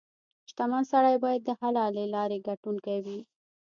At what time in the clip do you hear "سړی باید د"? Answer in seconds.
0.91-1.49